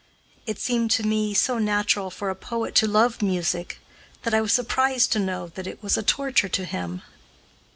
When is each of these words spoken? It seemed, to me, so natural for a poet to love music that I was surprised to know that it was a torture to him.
It 0.47 0.57
seemed, 0.57 0.89
to 0.93 1.05
me, 1.05 1.35
so 1.35 1.59
natural 1.59 2.09
for 2.09 2.31
a 2.31 2.35
poet 2.35 2.73
to 2.81 2.87
love 2.87 3.21
music 3.21 3.77
that 4.23 4.33
I 4.33 4.41
was 4.41 4.51
surprised 4.51 5.11
to 5.11 5.19
know 5.19 5.49
that 5.49 5.67
it 5.67 5.83
was 5.83 5.95
a 5.95 6.01
torture 6.01 6.49
to 6.49 6.65
him. 6.65 7.03